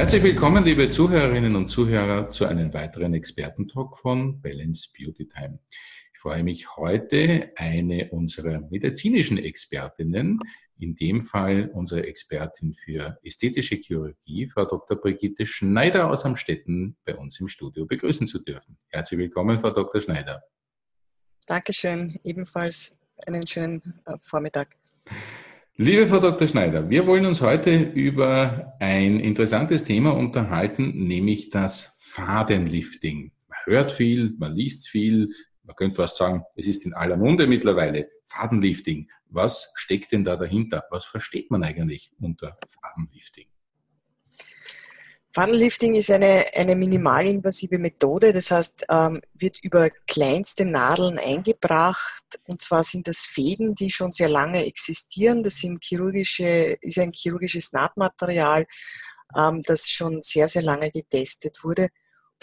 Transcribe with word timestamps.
Herzlich 0.00 0.22
willkommen, 0.22 0.64
liebe 0.64 0.90
Zuhörerinnen 0.90 1.54
und 1.56 1.68
Zuhörer, 1.68 2.30
zu 2.30 2.46
einem 2.46 2.72
weiteren 2.72 3.12
Expertentalk 3.12 3.98
von 3.98 4.40
Balance 4.40 4.88
Beauty 4.96 5.28
Time. 5.28 5.58
Ich 6.14 6.18
freue 6.18 6.42
mich 6.42 6.74
heute, 6.78 7.52
eine 7.56 8.08
unserer 8.08 8.60
medizinischen 8.70 9.36
Expertinnen, 9.36 10.38
in 10.78 10.94
dem 10.94 11.20
Fall 11.20 11.70
unsere 11.74 12.06
Expertin 12.06 12.72
für 12.72 13.18
ästhetische 13.22 13.74
Chirurgie, 13.74 14.46
Frau 14.46 14.64
Dr. 14.64 14.98
Brigitte 14.98 15.44
Schneider 15.44 16.08
aus 16.08 16.24
Amstetten, 16.24 16.96
bei 17.04 17.14
uns 17.14 17.38
im 17.38 17.48
Studio 17.48 17.84
begrüßen 17.84 18.26
zu 18.26 18.38
dürfen. 18.38 18.78
Herzlich 18.88 19.20
willkommen, 19.20 19.60
Frau 19.60 19.70
Dr. 19.70 20.00
Schneider. 20.00 20.42
Dankeschön, 21.46 22.18
ebenfalls 22.24 22.96
einen 23.26 23.46
schönen 23.46 24.00
äh, 24.06 24.16
Vormittag. 24.22 24.78
Liebe 25.82 26.06
Frau 26.06 26.18
Dr. 26.18 26.46
Schneider, 26.46 26.90
wir 26.90 27.06
wollen 27.06 27.24
uns 27.24 27.40
heute 27.40 27.74
über 27.74 28.74
ein 28.80 29.18
interessantes 29.18 29.82
Thema 29.82 30.10
unterhalten, 30.10 31.06
nämlich 31.06 31.48
das 31.48 31.96
Fadenlifting. 32.00 33.32
Man 33.48 33.58
hört 33.64 33.90
viel, 33.90 34.34
man 34.36 34.54
liest 34.54 34.88
viel, 34.88 35.30
man 35.62 35.74
könnte 35.76 35.96
fast 35.96 36.18
sagen, 36.18 36.42
es 36.54 36.66
ist 36.66 36.84
in 36.84 36.92
aller 36.92 37.16
Munde 37.16 37.46
mittlerweile. 37.46 38.10
Fadenlifting. 38.26 39.08
Was 39.30 39.72
steckt 39.74 40.12
denn 40.12 40.22
da 40.22 40.36
dahinter? 40.36 40.84
Was 40.90 41.06
versteht 41.06 41.50
man 41.50 41.62
eigentlich 41.62 42.12
unter 42.20 42.58
Fadenlifting? 42.68 43.46
Funnellifting 45.32 45.94
ist 45.94 46.10
eine, 46.10 46.46
eine 46.54 46.74
minimalinvasive 46.74 47.78
Methode, 47.78 48.32
das 48.32 48.50
heißt, 48.50 48.86
ähm, 48.88 49.20
wird 49.34 49.62
über 49.62 49.88
kleinste 50.08 50.64
Nadeln 50.64 51.18
eingebracht. 51.18 52.24
Und 52.48 52.62
zwar 52.62 52.82
sind 52.82 53.06
das 53.06 53.18
Fäden, 53.18 53.76
die 53.76 53.92
schon 53.92 54.10
sehr 54.10 54.28
lange 54.28 54.66
existieren. 54.66 55.44
Das 55.44 55.58
sind 55.58 55.84
chirurgische, 55.84 56.76
ist 56.80 56.98
ein 56.98 57.12
chirurgisches 57.12 57.72
Nahtmaterial, 57.72 58.66
ähm, 59.36 59.62
das 59.62 59.88
schon 59.88 60.20
sehr, 60.22 60.48
sehr 60.48 60.62
lange 60.62 60.90
getestet 60.90 61.62
wurde 61.62 61.90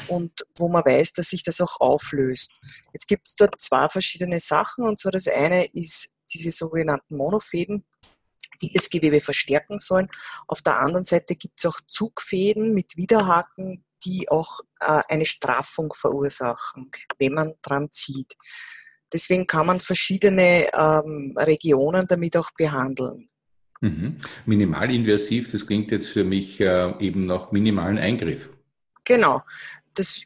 und 0.08 0.46
wo 0.56 0.70
man 0.70 0.86
weiß, 0.86 1.14
dass 1.14 1.30
sich 1.30 1.44
das 1.44 1.60
auch 1.60 1.80
auflöst. 1.82 2.54
Jetzt 2.94 3.08
gibt 3.08 3.28
es 3.28 3.36
dort 3.36 3.60
zwei 3.60 3.90
verschiedene 3.90 4.40
Sachen. 4.40 4.86
Und 4.86 5.00
zwar 5.00 5.12
das 5.12 5.28
eine 5.28 5.66
ist 5.74 6.14
diese 6.34 6.52
sogenannten 6.52 7.18
Monofäden 7.18 7.86
die 8.62 8.72
das 8.74 8.90
Gewebe 8.90 9.22
verstärken 9.22 9.80
sollen. 9.80 10.08
Auf 10.48 10.62
der 10.62 10.80
anderen 10.80 11.06
Seite 11.06 11.36
gibt 11.36 11.60
es 11.60 11.66
auch 11.66 11.80
Zugfäden 11.88 12.74
mit 12.74 12.98
Widerhaken, 12.98 13.84
die 14.06 14.30
auch 14.30 14.62
äh, 14.80 15.02
eine 15.08 15.26
Straffung 15.26 15.94
verursachen, 15.94 16.92
wenn 17.18 17.34
man 17.34 17.54
dran 17.62 17.90
zieht. 17.92 18.36
Deswegen 19.12 19.48
kann 19.48 19.66
man 19.66 19.80
verschiedene 19.80 20.68
ähm, 20.74 21.34
Regionen 21.38 22.06
damit 22.08 22.36
auch 22.38 22.52
behandeln. 22.58 23.30
Mhm. 23.82 24.18
Minimalinvasiv, 24.46 25.52
das 25.52 25.66
klingt 25.66 25.92
jetzt 25.92 26.08
für 26.08 26.24
mich 26.24 26.60
äh, 26.60 26.94
eben 27.00 27.26
nach 27.26 27.52
minimalen 27.52 27.98
Eingriff. 27.98 28.50
Genau. 29.04 29.44
Das 29.94 30.22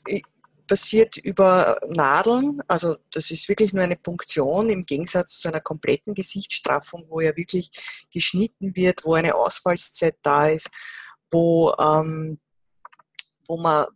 passiert 0.72 1.18
über 1.18 1.82
Nadeln, 1.90 2.62
also 2.66 2.96
das 3.12 3.30
ist 3.30 3.50
wirklich 3.50 3.74
nur 3.74 3.84
eine 3.84 3.98
Punktion 3.98 4.70
im 4.70 4.86
Gegensatz 4.86 5.40
zu 5.40 5.50
einer 5.50 5.60
kompletten 5.60 6.14
Gesichtsstraffung, 6.14 7.08
wo 7.10 7.20
ja 7.20 7.36
wirklich 7.36 7.72
geschnitten 8.10 8.74
wird, 8.74 9.04
wo 9.04 9.16
eine 9.16 9.36
Ausfallszeit 9.36 10.16
da 10.22 10.48
ist, 10.48 10.70
wo, 11.30 11.76
ähm, 11.78 12.40
wo 13.50 13.58
man 13.58 13.88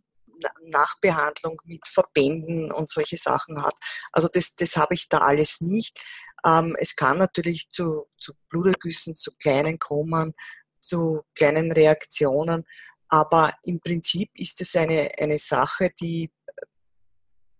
Nachbehandlung 0.64 1.62
mit 1.64 1.88
Verbänden 1.88 2.70
und 2.70 2.90
solche 2.90 3.16
Sachen 3.16 3.62
hat. 3.62 3.74
Also 4.12 4.28
das, 4.28 4.54
das 4.54 4.76
habe 4.76 4.96
ich 4.96 5.08
da 5.08 5.20
alles 5.20 5.62
nicht. 5.62 5.98
Ähm, 6.44 6.76
es 6.78 6.94
kann 6.94 7.16
natürlich 7.16 7.70
zu, 7.70 8.04
zu 8.18 8.34
Blutergüssen, 8.50 9.14
zu 9.14 9.30
kleinen 9.38 9.78
kommen, 9.78 10.34
zu 10.80 11.22
kleinen 11.34 11.72
Reaktionen, 11.72 12.66
aber 13.08 13.54
im 13.62 13.80
Prinzip 13.80 14.28
ist 14.34 14.60
es 14.60 14.76
eine, 14.76 15.10
eine 15.18 15.38
Sache, 15.38 15.88
die 15.98 16.30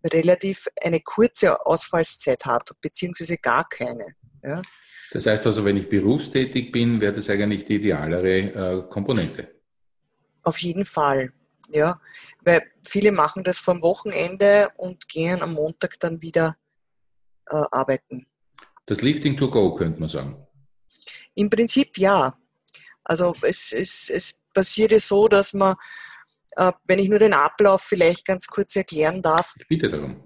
relativ 0.06 0.68
eine 0.82 1.00
kurze 1.00 1.64
Ausfallszeit 1.66 2.44
hat, 2.44 2.70
beziehungsweise 2.80 3.36
gar 3.36 3.68
keine. 3.68 4.14
Ja. 4.42 4.62
Das 5.12 5.26
heißt 5.26 5.46
also, 5.46 5.64
wenn 5.64 5.76
ich 5.76 5.88
berufstätig 5.88 6.72
bin, 6.72 7.00
wäre 7.00 7.12
das 7.12 7.30
eigentlich 7.30 7.64
die 7.64 7.76
idealere 7.76 8.38
äh, 8.38 8.82
Komponente. 8.88 9.48
Auf 10.42 10.58
jeden 10.58 10.84
Fall, 10.84 11.32
ja. 11.70 12.00
Weil 12.42 12.62
viele 12.84 13.12
machen 13.12 13.44
das 13.44 13.58
vom 13.58 13.82
Wochenende 13.82 14.70
und 14.76 15.08
gehen 15.08 15.42
am 15.42 15.54
Montag 15.54 15.98
dann 16.00 16.20
wieder 16.22 16.56
äh, 17.50 17.62
arbeiten. 17.70 18.26
Das 18.86 19.02
Lifting 19.02 19.36
to 19.36 19.50
go, 19.50 19.74
könnte 19.74 20.00
man 20.00 20.08
sagen. 20.08 20.46
Im 21.34 21.50
Prinzip 21.50 21.98
ja. 21.98 22.36
Also 23.04 23.34
es, 23.42 23.72
es, 23.72 24.10
es 24.10 24.40
passiert 24.52 24.92
ja 24.92 25.00
so, 25.00 25.28
dass 25.28 25.52
man 25.52 25.76
wenn 26.86 26.98
ich 26.98 27.08
nur 27.08 27.18
den 27.18 27.34
Ablauf 27.34 27.82
vielleicht 27.82 28.24
ganz 28.24 28.46
kurz 28.46 28.74
erklären 28.76 29.22
darf. 29.22 29.54
Ich 29.58 29.68
bitte 29.68 29.90
darum. 29.90 30.22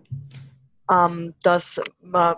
Ähm, 0.91 1.35
dass 1.43 1.81
man, 2.01 2.37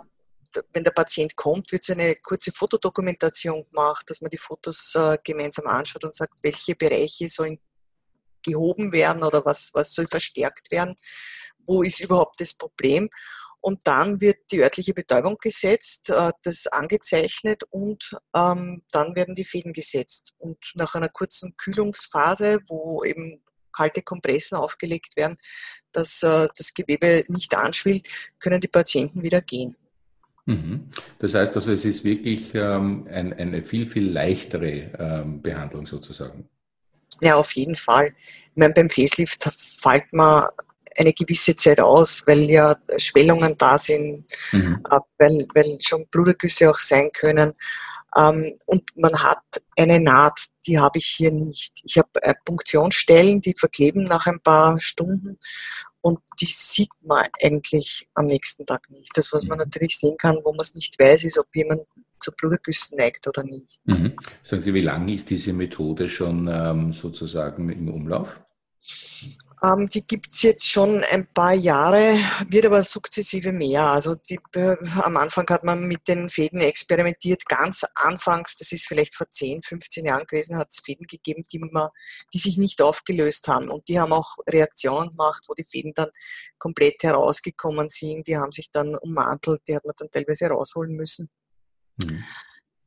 wenn 0.73 0.83
der 0.83 0.91
Patient 0.91 1.35
kommt, 1.35 1.71
wird 1.71 1.83
so 1.83 1.93
eine 1.93 2.15
kurze 2.15 2.51
Fotodokumentation 2.51 3.65
gemacht, 3.65 4.09
dass 4.09 4.21
man 4.21 4.29
die 4.29 4.37
Fotos 4.37 4.93
äh, 4.95 5.17
gemeinsam 5.23 5.67
anschaut 5.67 6.03
und 6.03 6.15
sagt, 6.15 6.35
welche 6.43 6.75
Bereiche 6.75 7.29
sollen 7.29 7.59
gehoben 8.43 8.91
werden 8.91 9.23
oder 9.23 9.43
was, 9.45 9.71
was 9.73 9.93
soll 9.93 10.07
verstärkt 10.07 10.71
werden, 10.71 10.95
wo 11.65 11.81
ist 11.81 12.01
überhaupt 12.01 12.39
das 12.41 12.53
Problem. 12.53 13.09
Und 13.61 13.79
dann 13.85 14.19
wird 14.19 14.39
die 14.51 14.61
örtliche 14.61 14.93
Betäubung 14.93 15.37
gesetzt, 15.41 16.09
äh, 16.09 16.31
das 16.43 16.67
angezeichnet 16.67 17.63
und 17.69 18.11
ähm, 18.35 18.83
dann 18.91 19.15
werden 19.15 19.35
die 19.35 19.45
Fäden 19.45 19.71
gesetzt. 19.71 20.33
Und 20.37 20.57
nach 20.75 20.95
einer 20.95 21.07
kurzen 21.07 21.55
Kühlungsphase, 21.55 22.59
wo 22.67 23.05
eben 23.05 23.41
kalte 23.73 24.01
Kompressen 24.01 24.57
aufgelegt 24.57 25.17
werden, 25.17 25.37
dass 25.91 26.23
äh, 26.23 26.47
das 26.55 26.73
Gewebe 26.73 27.23
nicht 27.27 27.55
anschwillt, 27.55 28.07
können 28.39 28.61
die 28.61 28.67
Patienten 28.67 29.21
wieder 29.21 29.41
gehen. 29.41 29.75
Mhm. 30.45 30.89
Das 31.19 31.35
heißt 31.35 31.55
also, 31.55 31.71
es 31.71 31.85
ist 31.85 32.03
wirklich 32.03 32.53
ähm, 32.53 33.07
ein, 33.09 33.33
eine 33.33 33.61
viel, 33.61 33.85
viel 33.85 34.11
leichtere 34.11 34.91
ähm, 34.99 35.41
Behandlung 35.41 35.87
sozusagen. 35.87 36.49
Ja, 37.21 37.35
auf 37.35 37.53
jeden 37.53 37.75
Fall. 37.75 38.13
Ich 38.51 38.57
meine, 38.57 38.73
beim 38.73 38.89
Facelift 38.89 39.49
fällt 39.57 40.11
man 40.11 40.45
eine 40.97 41.13
gewisse 41.13 41.55
Zeit 41.55 41.79
aus, 41.79 42.23
weil 42.27 42.49
ja 42.49 42.77
Schwellungen 42.97 43.57
da 43.57 43.77
sind, 43.77 44.25
mhm. 44.51 44.83
Äh, 44.89 44.99
weil, 45.17 45.47
weil 45.53 45.77
schon 45.79 46.05
Blutergüsse 46.07 46.69
auch 46.69 46.79
sein 46.79 47.09
können. 47.13 47.53
Ähm, 48.15 48.57
und 48.65 48.83
man 48.95 49.21
hat 49.21 49.43
eine 49.77 49.99
Naht, 49.99 50.39
die 50.67 50.79
habe 50.79 50.99
ich 50.99 51.07
hier 51.07 51.31
nicht. 51.31 51.73
Ich 51.83 51.97
habe 51.97 52.09
äh, 52.21 52.33
Punktionsstellen, 52.45 53.41
die 53.41 53.55
verkleben 53.57 54.03
nach 54.03 54.27
ein 54.27 54.39
paar 54.39 54.79
Stunden 54.79 55.39
und 56.01 56.19
die 56.39 56.47
sieht 56.47 56.91
man 57.01 57.27
eigentlich 57.41 58.07
am 58.13 58.25
nächsten 58.25 58.65
Tag 58.65 58.89
nicht. 58.89 59.11
Das, 59.15 59.31
was 59.31 59.45
man 59.45 59.57
mhm. 59.57 59.65
natürlich 59.65 59.97
sehen 59.97 60.17
kann, 60.17 60.37
wo 60.43 60.51
man 60.51 60.59
es 60.59 60.75
nicht 60.75 60.99
weiß, 60.99 61.23
ist, 61.23 61.39
ob 61.39 61.47
jemand 61.55 61.81
zu 62.19 62.31
Blutergüssen 62.33 62.97
neigt 62.97 63.27
oder 63.27 63.43
nicht. 63.43 63.79
Mhm. 63.85 64.15
Sagen 64.43 64.61
Sie, 64.61 64.73
wie 64.73 64.81
lange 64.81 65.13
ist 65.13 65.29
diese 65.29 65.53
Methode 65.53 66.09
schon 66.09 66.49
ähm, 66.51 66.93
sozusagen 66.93 67.69
im 67.69 67.89
Umlauf? 67.89 68.41
Ähm, 69.63 69.87
die 69.87 70.05
gibt 70.05 70.33
es 70.33 70.41
jetzt 70.41 70.67
schon 70.67 71.05
ein 71.05 71.25
paar 71.33 71.53
Jahre, 71.53 72.17
wird 72.49 72.65
aber 72.65 72.83
sukzessive 72.83 73.53
mehr. 73.53 73.83
Also 73.83 74.15
die, 74.15 74.37
äh, 74.55 74.75
am 75.01 75.15
Anfang 75.15 75.47
hat 75.49 75.63
man 75.63 75.87
mit 75.87 76.05
den 76.09 76.27
Fäden 76.27 76.59
experimentiert. 76.59 77.45
Ganz 77.45 77.85
anfangs, 77.95 78.57
das 78.57 78.73
ist 78.73 78.85
vielleicht 78.85 79.15
vor 79.15 79.31
10, 79.31 79.61
15 79.61 80.05
Jahren 80.05 80.25
gewesen, 80.27 80.57
hat 80.57 80.67
es 80.71 80.81
Fäden 80.83 81.07
gegeben, 81.07 81.43
die, 81.49 81.59
man, 81.59 81.87
die 82.33 82.39
sich 82.39 82.57
nicht 82.57 82.81
aufgelöst 82.81 83.47
haben. 83.47 83.69
Und 83.69 83.87
die 83.87 83.97
haben 84.01 84.11
auch 84.11 84.35
Reaktionen 84.49 85.11
gemacht, 85.11 85.45
wo 85.47 85.53
die 85.53 85.63
Fäden 85.63 85.93
dann 85.95 86.09
komplett 86.57 87.01
herausgekommen 87.01 87.87
sind. 87.87 88.27
Die 88.27 88.35
haben 88.35 88.51
sich 88.51 88.69
dann 88.69 88.95
ummantelt, 88.95 89.61
die 89.65 89.77
hat 89.77 89.85
man 89.85 89.95
dann 89.97 90.11
teilweise 90.11 90.47
rausholen 90.47 90.93
müssen. 90.93 91.29
Mhm. 92.03 92.21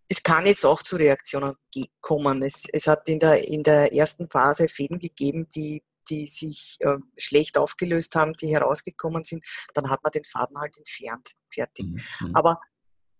Es 0.09 0.23
kann 0.23 0.45
jetzt 0.45 0.67
auch 0.67 0.83
zu 0.83 0.97
Reaktionen 0.97 1.55
kommen. 2.03 2.43
Es, 2.43 2.65
es 2.71 2.87
hat 2.87 3.09
in 3.09 3.19
der, 3.19 3.49
in 3.49 3.63
der 3.63 3.93
ersten 3.95 4.29
Phase 4.29 4.69
Fäden 4.69 4.99
gegeben, 4.99 5.49
die 5.49 5.83
die 6.09 6.27
sich 6.27 6.77
äh, 6.81 6.99
schlecht 7.17 7.59
aufgelöst 7.59 8.15
haben, 8.15 8.33
die 8.35 8.49
herausgekommen 8.49 9.25
sind, 9.25 9.45
dann 9.75 9.91
hat 9.91 10.03
man 10.03 10.13
den 10.13 10.25
Faden 10.25 10.59
halt 10.59 10.77
entfernt. 10.77 11.33
Fertig. 11.53 11.87
Mhm. 11.87 12.03
mhm. 12.21 12.37
Aber 12.37 12.61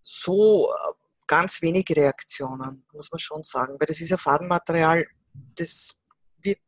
so 0.01 0.71
äh, 0.71 0.93
ganz 1.27 1.63
wenige 1.63 1.97
Reaktionen, 1.97 2.87
muss 2.93 3.11
man 3.11 3.19
schon 3.19 3.43
sagen. 3.43 3.77
Weil 3.79 3.87
das 3.87 4.01
ist 4.01 4.13
ein 4.13 4.19
Fadenmaterial, 4.19 5.07
das 5.55 5.97
wird 6.43 6.61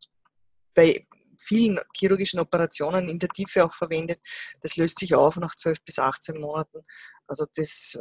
bei 0.74 1.06
vielen 1.38 1.78
chirurgischen 1.96 2.40
Operationen 2.40 3.08
in 3.08 3.18
der 3.18 3.28
Tiefe 3.28 3.64
auch 3.64 3.72
verwendet. 3.72 4.20
Das 4.60 4.76
löst 4.76 4.98
sich 4.98 5.14
auf 5.14 5.36
nach 5.36 5.54
12 5.54 5.84
bis 5.84 5.98
18 5.98 6.40
Monaten. 6.40 6.84
Also 7.26 7.46
das 7.54 7.96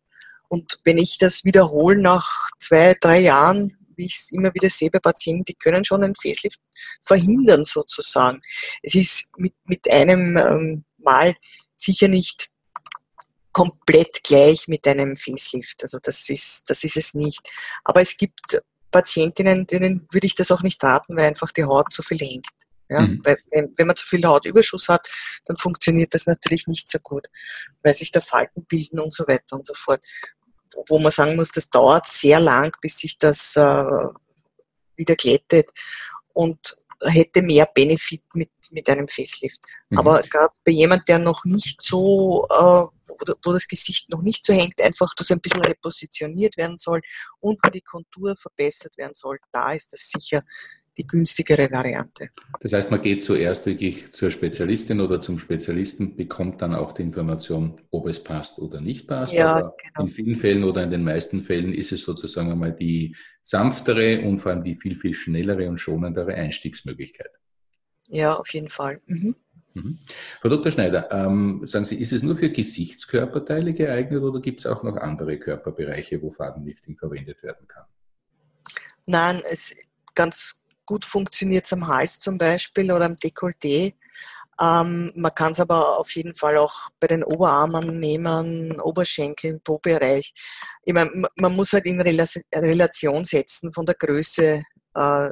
Und 0.47 0.79
wenn 0.83 0.97
ich 0.97 1.17
das 1.17 1.43
wiederhole 1.43 1.99
nach 2.01 2.49
zwei, 2.59 2.95
drei 2.99 3.19
Jahren, 3.19 3.75
wie 3.95 4.05
ich 4.05 4.17
es 4.17 4.31
immer 4.31 4.53
wieder 4.53 4.69
sehe 4.69 4.91
bei 4.91 4.99
Patienten, 4.99 5.45
die 5.45 5.55
können 5.55 5.83
schon 5.83 6.03
einen 6.03 6.15
Facelift 6.15 6.59
verhindern 7.01 7.63
sozusagen. 7.63 8.41
Es 8.83 8.93
ist 8.93 9.29
mit, 9.37 9.53
mit 9.65 9.89
einem 9.89 10.37
ähm, 10.37 10.85
Mal 10.97 11.35
sicher 11.75 12.07
nicht 12.07 12.49
komplett 13.55 14.21
gleich 14.21 14.67
mit 14.67 14.85
einem 14.85 15.15
Facelift. 15.15 15.81
Also 15.81 15.97
das 16.03 16.27
ist, 16.27 16.63
das 16.67 16.83
ist 16.83 16.97
es 16.97 17.13
nicht. 17.13 17.39
Aber 17.85 18.01
es 18.01 18.17
gibt 18.17 18.61
Patientinnen, 18.91 19.65
denen 19.65 20.05
würde 20.11 20.27
ich 20.27 20.35
das 20.35 20.51
auch 20.51 20.61
nicht 20.61 20.83
raten, 20.83 21.15
weil 21.15 21.27
einfach 21.27 21.53
die 21.53 21.63
Haut 21.63 21.93
zu 21.93 22.03
viel 22.03 22.17
hängt. 22.17 22.47
Ja, 22.89 22.99
mhm. 22.99 23.21
weil, 23.23 23.37
wenn, 23.51 23.71
wenn, 23.77 23.87
man 23.87 23.95
zu 23.95 24.05
viel 24.05 24.25
Hautüberschuss 24.25 24.89
hat, 24.89 25.07
dann 25.45 25.55
funktioniert 25.55 26.13
das 26.13 26.25
natürlich 26.25 26.67
nicht 26.67 26.89
so 26.91 26.99
gut, 26.99 27.27
weil 27.81 27.93
sich 27.93 28.11
da 28.11 28.19
Falten 28.19 28.65
bilden 28.65 28.99
und 28.99 29.13
so 29.13 29.25
weiter 29.25 29.55
und 29.55 29.65
so 29.65 29.73
fort. 29.73 30.05
Wo 30.89 30.99
man 30.99 31.13
sagen 31.13 31.37
muss, 31.37 31.51
das 31.51 31.69
dauert 31.69 32.07
sehr 32.07 32.41
lang, 32.41 32.75
bis 32.81 32.97
sich 32.97 33.17
das 33.17 33.55
äh, 33.55 33.85
wieder 34.97 35.15
glättet. 35.15 35.69
Und 36.33 36.75
hätte 37.01 37.41
mehr 37.41 37.65
Benefit 37.65 38.23
mit, 38.33 38.49
mit 38.71 38.89
einem 38.89 39.07
Facelift. 39.07 39.59
Mhm. 39.89 39.99
Aber 39.99 40.21
gerade 40.21 40.53
bei 40.63 40.71
jemand, 40.71 41.07
der 41.07 41.19
noch 41.19 41.43
nicht 41.45 41.81
so, 41.81 42.45
äh, 42.49 42.55
wo, 42.55 42.91
wo, 43.43 43.53
das 43.53 43.67
Gesicht 43.67 44.09
noch 44.09 44.21
nicht 44.21 44.43
so 44.43 44.53
hängt, 44.53 44.81
einfach 44.81 45.13
das 45.15 45.31
ein 45.31 45.41
bisschen 45.41 45.61
repositioniert 45.61 46.57
werden 46.57 46.77
soll 46.77 47.01
und 47.39 47.59
die 47.73 47.81
Kontur 47.81 48.35
verbessert 48.37 48.97
werden 48.97 49.15
soll, 49.15 49.39
da 49.51 49.73
ist 49.73 49.93
das 49.93 50.09
sicher 50.09 50.43
die 50.97 51.05
günstigere 51.05 51.69
Variante. 51.71 52.29
Das 52.61 52.73
heißt, 52.73 52.91
man 52.91 53.01
geht 53.01 53.23
zuerst 53.23 53.65
wirklich 53.65 54.11
zur 54.13 54.31
Spezialistin 54.31 55.01
oder 55.01 55.19
zum 55.19 55.39
Spezialisten, 55.39 56.15
bekommt 56.15 56.61
dann 56.61 56.73
auch 56.73 56.93
die 56.93 57.01
Information, 57.01 57.81
ob 57.91 58.07
es 58.07 58.23
passt 58.23 58.59
oder 58.59 58.79
nicht 58.79 59.07
passt. 59.07 59.33
Ja, 59.33 59.55
Aber 59.55 59.75
genau. 59.77 60.01
in 60.01 60.07
vielen 60.07 60.35
Fällen 60.35 60.63
oder 60.63 60.83
in 60.83 60.91
den 60.91 61.03
meisten 61.03 61.41
Fällen 61.41 61.73
ist 61.73 61.91
es 61.91 62.03
sozusagen 62.03 62.51
einmal 62.51 62.73
die 62.73 63.15
sanftere 63.41 64.21
und 64.21 64.39
vor 64.39 64.51
allem 64.51 64.63
die 64.63 64.75
viel, 64.75 64.95
viel 64.95 65.13
schnellere 65.13 65.67
und 65.67 65.77
schonendere 65.77 66.33
Einstiegsmöglichkeit. 66.33 67.31
Ja, 68.07 68.35
auf 68.35 68.53
jeden 68.53 68.69
Fall. 68.69 69.01
Mhm. 69.07 69.35
Mhm. 69.73 69.99
Frau 70.39 70.47
Dr. 70.47 70.71
Schneider, 70.71 71.11
ähm, 71.11 71.61
sagen 71.65 71.83
Sie, 71.83 71.99
ist 71.99 72.13
es 72.13 72.23
nur 72.23 72.37
für 72.37 72.49
Gesichtskörperteile 72.49 73.73
geeignet 73.73 74.23
oder 74.23 74.39
gibt 74.39 74.61
es 74.61 74.65
auch 74.65 74.83
noch 74.83 74.95
andere 74.95 75.37
Körperbereiche, 75.37 76.21
wo 76.21 76.29
Fadenlifting 76.29 76.95
verwendet 76.95 77.43
werden 77.43 77.67
kann? 77.67 77.83
Nein, 79.05 79.41
es 79.51 79.75
ganz 80.15 80.64
Gut 80.85 81.05
funktioniert 81.05 81.65
es 81.65 81.73
am 81.73 81.87
Hals 81.87 82.19
zum 82.19 82.37
Beispiel 82.37 82.91
oder 82.91 83.05
am 83.05 83.15
Dekolleté. 83.15 83.93
Ähm, 84.61 85.11
man 85.15 85.35
kann 85.35 85.51
es 85.51 85.59
aber 85.59 85.97
auf 85.97 86.11
jeden 86.15 86.33
Fall 86.33 86.57
auch 86.57 86.89
bei 86.99 87.07
den 87.07 87.23
Oberarmen 87.23 87.99
nehmen, 87.99 88.79
Oberschenkeln, 88.79 89.61
Po-Bereich. 89.61 90.33
Ich 90.83 90.93
mein, 90.93 91.25
man 91.35 91.55
muss 91.55 91.73
halt 91.73 91.85
in 91.85 91.99
Relation 91.99 93.25
setzen 93.25 93.73
von 93.73 93.85
der 93.85 93.95
Größe 93.95 94.63
äh, 94.93 95.29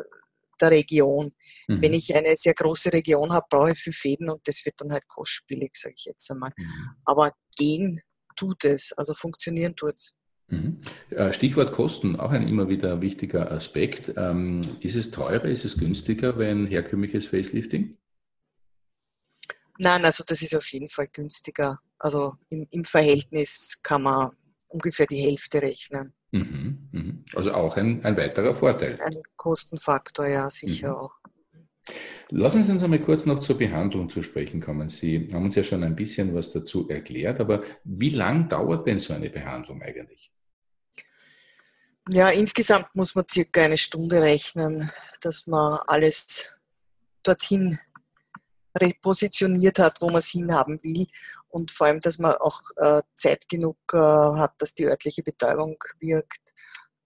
der 0.60 0.72
Region. 0.72 1.32
Mhm. 1.68 1.82
Wenn 1.82 1.94
ich 1.94 2.14
eine 2.16 2.36
sehr 2.36 2.54
große 2.54 2.92
Region 2.92 3.32
habe, 3.32 3.46
brauche 3.50 3.72
ich 3.72 3.80
viel 3.80 3.94
Fäden 3.94 4.30
und 4.30 4.46
das 4.48 4.66
wird 4.66 4.76
dann 4.80 4.92
halt 4.92 5.08
kostspielig, 5.08 5.72
sage 5.76 5.96
ich 5.98 6.06
jetzt 6.06 6.30
einmal. 6.30 6.52
Mhm. 6.58 6.90
Aber 7.06 7.32
gehen 7.56 8.02
tut 8.36 8.66
es, 8.66 8.92
also 8.94 9.14
funktionieren 9.14 9.76
tut 9.76 9.96
es. 9.96 10.14
Mhm. 10.48 10.82
Stichwort 11.32 11.72
Kosten, 11.72 12.20
auch 12.20 12.32
ein 12.32 12.48
immer 12.48 12.70
wieder 12.70 13.02
wichtiger 13.02 13.52
Aspekt. 13.52 14.14
Ähm, 14.18 14.62
ist 14.82 14.96
es 14.96 15.12
teurer, 15.12 15.46
ist 15.46 15.66
es 15.66 15.78
günstiger, 15.78 16.38
wenn 16.38 16.68
herkömmliches 16.68 17.28
Facelifting? 17.28 17.98
Nein, 19.80 20.06
also 20.06 20.24
das 20.26 20.42
ist 20.42 20.56
auf 20.56 20.68
jeden 20.72 20.90
Fall 20.90 21.08
günstiger. 21.08 21.80
Also 21.98 22.36
im, 22.50 22.68
im 22.70 22.84
Verhältnis 22.84 23.80
kann 23.82 24.04
man 24.04 24.32
ungefähr 24.68 25.08
die 25.08 25.22
Hälfte 25.22 25.62
rechnen. 25.62 26.14
Mhm, 26.32 26.90
mhm. 26.92 27.26
Also 27.36 27.54
auch 27.54 27.78
ein, 27.78 28.04
ein 28.04 28.18
weiterer 28.18 28.54
Vorteil. 28.54 29.00
Ein 29.02 29.22
Kostenfaktor, 29.36 30.28
ja, 30.28 30.50
sicher 30.50 30.90
mhm. 30.90 30.96
auch. 30.96 31.12
Lassen 32.30 32.64
Sie 32.64 32.72
uns 32.72 32.84
einmal 32.84 33.00
kurz 33.00 33.26
noch 33.26 33.40
zur 33.40 33.58
Behandlung 33.58 34.10
zu 34.10 34.24
sprechen 34.24 34.62
kommen. 34.62 34.88
Sie 34.88 35.30
haben 35.34 35.44
uns 35.44 35.56
ja 35.56 35.64
schon 35.64 35.84
ein 35.84 35.96
bisschen 35.96 36.34
was 36.34 36.52
dazu 36.52 36.90
erklärt, 36.90 37.40
aber 37.40 37.64
wie 37.84 38.10
lang 38.10 38.50
dauert 38.50 38.88
denn 38.88 39.00
so 39.00 39.14
eine 39.14 39.30
Behandlung 39.30 39.82
eigentlich? 39.82 40.32
Ja, 42.10 42.30
insgesamt 42.30 42.96
muss 42.96 43.16
man 43.16 43.26
circa 43.30 43.62
eine 43.62 43.78
Stunde 43.78 44.22
rechnen, 44.22 44.92
dass 45.22 45.48
man 45.48 45.80
alles 45.88 46.54
dorthin 47.24 47.80
repositioniert 48.78 49.80
hat, 49.80 50.02
wo 50.02 50.08
man 50.08 50.20
es 50.20 50.30
hinhaben 50.30 50.84
will. 50.84 51.08
Und 51.48 51.72
vor 51.72 51.88
allem, 51.88 52.02
dass 52.02 52.18
man 52.18 52.34
auch 52.36 52.62
äh, 52.78 53.02
Zeit 53.16 53.48
genug 53.48 53.78
äh, 53.94 53.98
hat, 53.98 54.54
dass 54.58 54.74
die 54.74 54.86
örtliche 54.86 55.24
Betäubung 55.24 55.78
wirkt, 56.00 56.42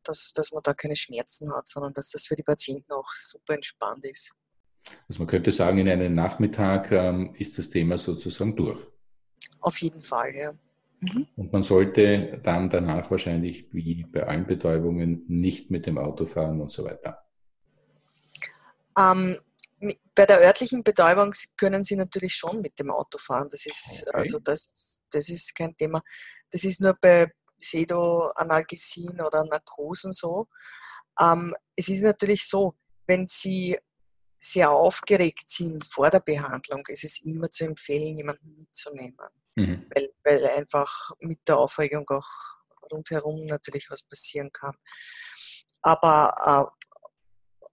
dass, 0.04 0.32
dass 0.34 0.52
man 0.52 0.64
da 0.64 0.74
keine 0.74 0.96
Schmerzen 0.96 1.54
hat, 1.54 1.68
sondern 1.68 1.94
dass 1.94 2.12
das 2.12 2.26
für 2.26 2.36
die 2.36 2.44
Patienten 2.44 2.94
auch 2.94 3.12
super 3.12 3.56
entspannt 3.56 4.06
ist. 4.06 4.32
Also 5.08 5.20
man 5.20 5.28
könnte 5.28 5.52
sagen, 5.52 5.78
in 5.78 5.90
einem 5.90 6.14
Nachmittag 6.14 6.92
ähm, 6.92 7.34
ist 7.38 7.58
das 7.58 7.70
Thema 7.70 7.98
sozusagen 7.98 8.56
durch. 8.56 8.80
Auf 9.60 9.78
jeden 9.80 10.00
Fall, 10.00 10.36
ja. 10.36 10.54
Mhm. 11.00 11.28
Und 11.36 11.54
man 11.54 11.64
sollte 11.64 12.40
dann 12.44 12.70
danach 12.70 13.12
wahrscheinlich 13.12 13.72
wie 13.74 14.04
bei 14.04 14.26
allen 14.26 14.48
Betäubungen 14.48 15.26
nicht 15.28 15.70
mit 15.70 15.86
dem 15.86 15.98
Auto 15.98 16.26
fahren 16.26 16.60
und 16.60 16.72
so 16.72 16.84
weiter. 16.86 17.24
Ähm, 18.98 19.38
bei 20.16 20.26
der 20.26 20.40
örtlichen 20.40 20.84
Betäubung 20.84 21.34
können 21.56 21.84
Sie 21.84 21.96
natürlich 21.96 22.34
schon 22.34 22.62
mit 22.62 22.80
dem 22.80 22.90
Auto 22.90 23.20
fahren. 23.20 23.48
Das 23.52 23.66
ist, 23.66 24.06
okay. 24.08 24.18
also 24.18 24.40
das, 24.40 25.00
das 25.12 25.30
ist 25.30 25.56
kein 25.56 25.78
Thema. 25.78 26.02
Das 26.50 26.64
ist 26.64 26.82
nur 26.82 26.96
bei 27.00 27.32
Pseudoanalgesien 27.60 29.22
oder 29.22 29.46
Narkosen 29.46 30.14
so. 30.14 30.48
Ähm, 31.20 31.54
es 31.76 31.90
ist 31.90 32.02
natürlich 32.02 32.48
so, 32.48 32.76
wenn 33.06 33.28
Sie 33.28 33.78
sehr 34.38 34.72
aufgeregt 34.72 35.50
sind 35.50 35.84
vor 35.86 36.10
der 36.10 36.20
Behandlung, 36.20 36.84
ist 36.88 37.04
es 37.04 37.24
immer 37.24 37.50
zu 37.50 37.66
empfehlen, 37.66 38.16
jemanden 38.16 38.56
mitzunehmen. 38.56 39.18
Mhm. 39.56 39.86
Weil, 39.94 40.10
weil 40.24 40.46
einfach 40.58 41.12
mit 41.20 41.40
der 41.48 41.58
Aufregung 41.58 42.08
auch 42.10 42.28
rundherum 42.92 43.46
natürlich 43.48 43.88
was 43.90 44.04
passieren 44.04 44.52
kann. 44.52 44.76
Aber 45.82 46.72
äh, 46.72 46.88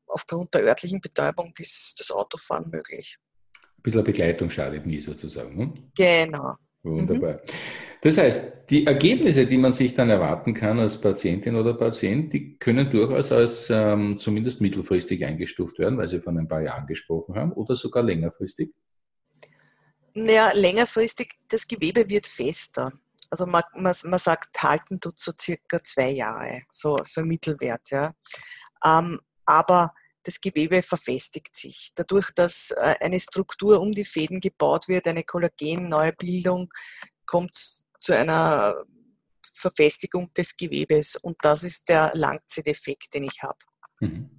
aufgrund 0.07 0.55
der 0.55 0.63
örtlichen 0.63 1.01
Betäubung 1.01 1.53
ist 1.59 1.97
das 1.99 2.11
Autofahren 2.11 2.71
möglich. 2.71 3.19
Ein 3.55 3.83
bisschen 3.83 4.05
Begleitung 4.05 4.51
schadet 4.51 4.87
nie 4.87 5.01
sozusagen. 5.01 5.57
Ne? 5.57 5.91
Genau. 5.95 6.57
Wunderbar. 6.85 7.35
Mhm. 7.35 7.39
Das 8.03 8.19
heißt, 8.19 8.71
die 8.71 8.87
Ergebnisse, 8.87 9.47
die 9.47 9.57
man 9.57 9.73
sich 9.73 9.95
dann 9.95 10.11
erwarten 10.11 10.53
kann 10.53 10.79
als 10.79 11.01
Patientin 11.01 11.57
oder 11.57 11.73
Patient, 11.73 12.33
die 12.33 12.59
können 12.59 12.91
durchaus 12.91 13.33
als 13.33 13.71
ähm, 13.71 14.19
zumindest 14.19 14.61
mittelfristig 14.61 15.25
eingestuft 15.25 15.79
werden, 15.79 15.97
weil 15.97 16.09
Sie 16.09 16.21
von 16.21 16.37
ein 16.39 16.47
paar 16.47 16.63
Jahren 16.63 16.87
gesprochen 16.87 17.35
haben, 17.35 17.53
oder 17.53 17.75
sogar 17.75 18.03
längerfristig. 18.03 18.75
Naja, 20.13 20.53
längerfristig, 20.55 21.31
das 21.49 21.67
Gewebe 21.67 22.09
wird 22.09 22.27
fester. 22.27 22.93
Also 23.31 23.47
man, 23.47 23.63
man, 23.75 23.95
man 24.05 24.19
sagt, 24.19 24.63
halten 24.63 25.01
tut 25.01 25.19
so 25.19 25.33
circa 25.41 25.83
zwei 25.83 26.11
Jahre, 26.11 26.63
so, 26.71 26.99
so 27.05 27.23
ein 27.23 27.27
Mittelwert. 27.27 27.91
Ja. 27.91 28.13
Ähm, 28.85 29.19
aber 29.47 29.91
das 30.25 30.41
Gewebe 30.41 30.83
verfestigt 30.83 31.57
sich. 31.57 31.93
Dadurch, 31.95 32.31
dass 32.35 32.73
äh, 32.73 32.95
eine 33.01 33.21
Struktur 33.21 33.81
um 33.81 33.93
die 33.93 34.05
Fäden 34.05 34.41
gebaut 34.41 34.89
wird, 34.89 35.07
eine 35.07 35.23
Kollagenneubildung, 35.23 36.73
kommt 37.27 37.57
zu 37.99 38.17
einer 38.17 38.85
Verfestigung 39.53 40.33
des 40.35 40.57
Gewebes. 40.57 41.17
Und 41.17 41.37
das 41.43 41.63
ist 41.63 41.89
der 41.89 42.11
Langzeiteffekt, 42.15 43.15
den 43.15 43.25
ich 43.25 43.43
habe. 43.43 43.59
Mhm. 44.01 44.31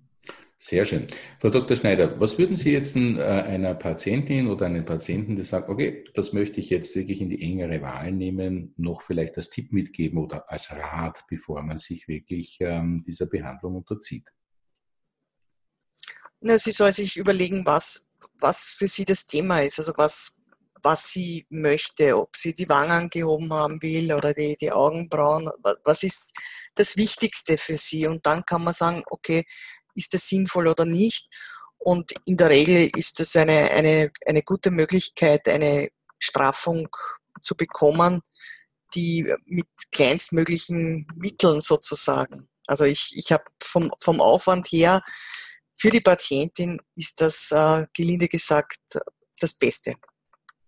Sehr 0.58 0.84
schön. 0.84 1.06
Frau 1.38 1.50
Dr. 1.50 1.78
Schneider, 1.78 2.20
was 2.20 2.40
würden 2.40 2.56
Sie 2.56 2.72
jetzt 2.72 2.96
äh, 2.96 3.22
einer 3.22 3.76
Patientin 3.76 4.48
oder 4.48 4.66
einem 4.66 4.84
Patienten, 4.84 5.36
der 5.36 5.46
sagt, 5.46 5.70
okay, 5.70 6.06
das 6.16 6.34
möchte 6.34 6.60
ich 6.60 6.72
jetzt 6.72 6.96
wirklich 6.96 7.22
in 7.22 7.30
die 7.30 7.42
engere 7.42 7.82
Wahl 7.82 8.12
nehmen, 8.12 8.74
noch 8.76 9.02
vielleicht 9.04 9.38
als 9.38 9.52
Tipp 9.52 9.72
mitgeben 9.72 10.18
oder 10.18 10.50
als 10.50 10.72
Rat, 10.72 11.24
bevor 11.30 11.62
man 11.62 11.78
sich 11.78 12.08
wirklich 12.08 12.58
ähm, 12.62 13.04
dieser 13.06 13.28
Behandlung 13.28 13.76
unterzieht? 13.76 14.32
Na, 16.48 16.60
sie 16.60 16.74
soll 16.74 16.94
sich 16.94 17.18
überlegen, 17.18 17.66
was, 17.66 18.08
was 18.40 18.66
für 18.66 18.88
sie 18.88 19.04
das 19.04 19.26
Thema 19.26 19.64
ist, 19.64 19.80
also 19.80 19.94
was, 19.98 20.38
was 20.84 21.10
sie 21.10 21.48
möchte, 21.50 22.16
ob 22.16 22.36
sie 22.38 22.54
die 22.54 22.70
Wangen 22.70 23.10
gehoben 23.10 23.52
haben 23.52 23.82
will 23.82 24.14
oder 24.14 24.32
die, 24.32 24.56
die 24.56 24.72
Augenbrauen, 24.72 25.50
was 25.84 26.04
ist 26.04 26.34
das 26.76 26.98
Wichtigste 26.98 27.58
für 27.58 27.78
sie. 27.78 28.06
Und 28.06 28.28
dann 28.28 28.46
kann 28.46 28.64
man 28.64 28.76
sagen, 28.76 29.02
okay, 29.10 29.48
ist 29.96 30.14
das 30.14 30.28
sinnvoll 30.28 30.68
oder 30.68 30.86
nicht. 30.86 31.34
Und 31.80 32.14
in 32.26 32.38
der 32.38 32.52
Regel 32.52 32.92
ist 32.96 33.20
das 33.20 33.36
eine, 33.36 33.72
eine, 33.72 34.12
eine 34.28 34.44
gute 34.44 34.70
Möglichkeit, 34.70 35.48
eine 35.48 35.90
Straffung 36.20 36.90
zu 37.42 37.56
bekommen, 37.56 38.22
die 38.94 39.34
mit 39.46 39.66
kleinstmöglichen 39.92 41.08
Mitteln 41.16 41.62
sozusagen. 41.62 42.50
Also 42.68 42.86
ich, 42.86 43.14
ich 43.16 43.32
habe 43.32 43.46
vom, 43.60 43.92
vom 44.00 44.22
Aufwand 44.22 44.68
her 44.68 45.02
für 45.76 45.90
die 45.90 46.02
Patientin 46.02 46.80
ist 46.96 47.20
das 47.20 47.52
äh, 47.52 47.86
gelinde 47.94 48.28
gesagt 48.28 48.80
das 49.40 49.54
Beste. 49.54 49.96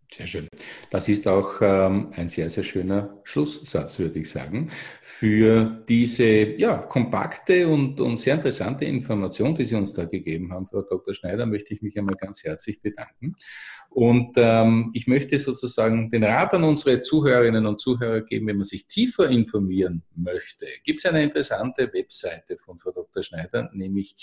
Sehr 0.09 0.25
schön. 0.25 0.47
Das 0.89 1.09
ist 1.09 1.27
auch 1.27 1.61
ähm, 1.61 2.13
ein 2.15 2.29
sehr, 2.29 2.49
sehr 2.49 2.63
schöner 2.63 3.19
Schlusssatz, 3.23 3.99
würde 3.99 4.19
ich 4.19 4.29
sagen, 4.29 4.71
für 5.01 5.83
diese 5.87 6.25
ja, 6.57 6.77
kompakte 6.77 7.67
und, 7.67 7.99
und 7.99 8.17
sehr 8.17 8.35
interessante 8.35 8.85
Information, 8.85 9.53
die 9.53 9.65
Sie 9.65 9.75
uns 9.75 9.91
da 9.93 10.05
gegeben 10.05 10.53
haben, 10.53 10.65
Frau 10.65 10.81
Dr. 10.81 11.13
Schneider, 11.13 11.45
möchte 11.45 11.73
ich 11.73 11.81
mich 11.81 11.97
einmal 11.97 12.15
ganz 12.15 12.41
herzlich 12.43 12.81
bedanken. 12.81 13.35
Und 13.89 14.33
ähm, 14.37 14.91
ich 14.93 15.07
möchte 15.07 15.37
sozusagen 15.39 16.09
den 16.09 16.23
Rat 16.23 16.53
an 16.53 16.63
unsere 16.63 17.01
Zuhörerinnen 17.01 17.65
und 17.65 17.79
Zuhörer 17.79 18.21
geben, 18.21 18.47
wenn 18.47 18.57
man 18.57 18.65
sich 18.65 18.87
tiefer 18.87 19.29
informieren 19.29 20.03
möchte. 20.15 20.67
Gibt 20.85 20.99
es 20.99 21.05
eine 21.05 21.23
interessante 21.23 21.91
Webseite 21.91 22.57
von 22.57 22.77
Frau 22.77 22.91
Dr. 22.91 23.23
Schneider, 23.23 23.69
nämlich 23.73 24.15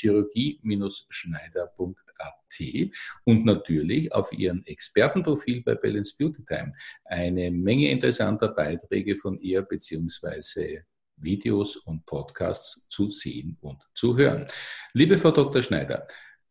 chirurgie-schneider.at 2.49 2.97
und 3.25 3.45
natürlich 3.45 4.13
auf 4.13 4.33
ihrem 4.33 4.63
Expertenprofil 4.65 5.63
bei 5.63 5.75
Balance 5.75 6.15
Beauty 6.19 6.45
Time 6.45 6.73
eine 7.05 7.51
Menge 7.51 7.91
interessanter 7.91 8.49
Beiträge 8.49 9.17
von 9.17 9.39
ihr 9.41 9.63
beziehungsweise 9.63 10.85
Videos 11.17 11.77
und 11.77 12.05
Podcasts 12.07 12.89
zu 12.89 13.09
sehen 13.09 13.57
und 13.61 13.81
zu 13.95 14.17
hören. 14.17 14.47
Liebe 14.93 15.19
Frau 15.19 15.31
Dr. 15.31 15.63
Schneider, 15.63 16.07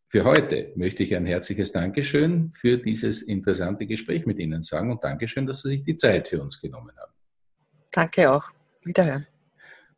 für 0.06 0.24
heute 0.24 0.72
möchte 0.76 1.02
ich 1.02 1.14
ein 1.14 1.26
herzliches 1.26 1.72
Dankeschön 1.72 2.50
für 2.52 2.78
dieses 2.78 3.22
interessante 3.22 3.86
Gespräch 3.86 4.26
mit 4.26 4.38
Ihnen 4.38 4.62
sagen 4.62 4.90
und 4.90 5.02
Dankeschön, 5.02 5.46
dass 5.46 5.62
Sie 5.62 5.70
sich 5.70 5.84
die 5.84 5.96
Zeit 5.96 6.28
für 6.28 6.40
uns 6.40 6.60
genommen 6.60 6.96
haben. 6.96 7.12
Danke 7.90 8.30
auch. 8.30 8.44
Wiederhören. 8.82 9.26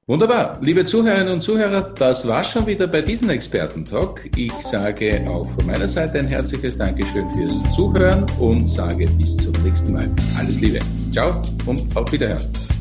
Wunderbar. 0.08 0.58
Liebe 0.60 0.84
Zuhörerinnen 0.84 1.32
und 1.32 1.40
Zuhörer, 1.40 1.82
das 1.82 2.28
war 2.28 2.44
schon 2.44 2.64
wieder 2.64 2.86
bei 2.86 3.02
diesem 3.02 3.28
Expertentalk. 3.28 4.30
Ich 4.36 4.52
sage 4.52 5.20
auch 5.28 5.50
von 5.50 5.66
meiner 5.66 5.88
Seite 5.88 6.20
ein 6.20 6.28
herzliches 6.28 6.78
Dankeschön 6.78 7.28
fürs 7.32 7.74
Zuhören 7.74 8.24
und 8.38 8.64
sage 8.68 9.06
bis 9.18 9.36
zum 9.36 9.52
nächsten 9.64 9.94
Mal. 9.94 10.08
Alles 10.38 10.60
Liebe. 10.60 10.78
Ciao 11.10 11.42
und 11.66 11.84
auf 11.96 12.12
Wiederhören. 12.12 12.75